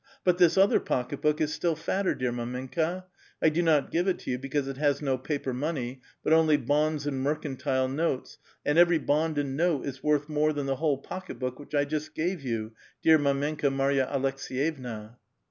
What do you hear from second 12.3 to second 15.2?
you, dear mdmenka Mary a Aleks^yevna."